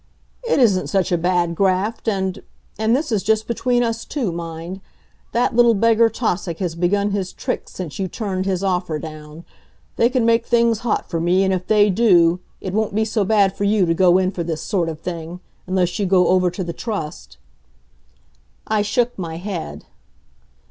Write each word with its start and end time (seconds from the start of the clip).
"It 0.43 0.57
isn't 0.57 0.87
such 0.87 1.11
a 1.11 1.15
bad 1.19 1.53
graft 1.53 2.07
and 2.07 2.41
and 2.79 2.95
this 2.95 3.11
is 3.11 3.21
just 3.21 3.45
between 3.45 3.83
us 3.83 4.03
two, 4.03 4.31
mind 4.31 4.81
that 5.31 5.55
little 5.55 5.75
beggar, 5.75 6.09
Tausig, 6.09 6.57
has 6.57 6.73
begun 6.73 7.11
his 7.11 7.31
tricks 7.31 7.73
since 7.73 7.99
you 7.99 8.07
turned 8.07 8.47
his 8.47 8.63
offer 8.63 8.97
down. 8.97 9.45
They 9.97 10.09
can 10.09 10.25
make 10.25 10.47
things 10.47 10.79
hot 10.79 11.07
for 11.07 11.19
me, 11.21 11.43
and 11.43 11.53
if 11.53 11.67
they 11.67 11.91
do, 11.91 12.39
it 12.59 12.73
won't 12.73 12.95
be 12.95 13.05
so 13.05 13.23
bad 13.23 13.55
for 13.55 13.63
you 13.63 13.85
to 13.85 13.93
go 13.93 14.17
in 14.17 14.31
for 14.31 14.43
this 14.43 14.63
sort 14.63 14.89
of 14.89 14.99
thing 15.01 15.39
unless 15.67 15.99
you 15.99 16.07
go 16.07 16.29
over 16.29 16.49
to 16.49 16.63
the 16.63 16.73
Trust" 16.73 17.37
I 18.65 18.81
shook 18.81 19.19
my 19.19 19.37
head. 19.37 19.85